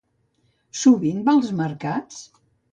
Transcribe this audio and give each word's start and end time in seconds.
Sovint 0.85 1.21
va 1.29 1.37
als 1.41 1.53
mercats? 1.63 2.21